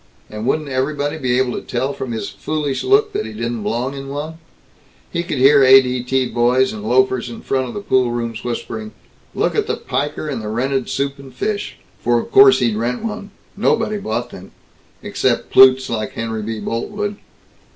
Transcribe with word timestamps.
And 0.31 0.47
wouldn't 0.47 0.67
everybody 0.69 1.19
be 1.19 1.37
able 1.37 1.53
to 1.53 1.61
tell 1.61 1.93
from 1.93 2.11
his 2.11 2.27
foolish 2.29 2.83
look 2.83 3.13
that 3.13 3.23
he 3.27 3.33
didn't 3.33 3.61
belong 3.61 3.93
in 3.93 4.07
one?" 4.07 4.39
He 5.11 5.21
could 5.21 5.37
hear 5.37 5.61
A.D.T. 5.63 6.29
boys 6.29 6.73
and 6.73 6.83
loafers 6.83 7.29
in 7.29 7.41
front 7.41 7.67
of 7.77 7.87
pool 7.87 8.09
rooms 8.09 8.43
whispering, 8.43 8.93
"Look 9.35 9.53
at 9.53 9.67
the 9.67 9.77
piker 9.77 10.27
in 10.27 10.39
the 10.39 10.47
rented 10.47 10.89
soup 10.89 11.19
and 11.19 11.31
fish!" 11.31 11.77
For 11.99 12.19
of 12.19 12.31
course 12.31 12.57
he'd 12.57 12.77
rent 12.77 13.03
one. 13.03 13.29
Nobody 13.55 13.99
bought 13.99 14.31
them 14.31 14.49
except 15.03 15.51
plutes 15.51 15.87
like 15.87 16.13
Henry 16.13 16.41
B. 16.41 16.59
Boltwood. 16.59 17.17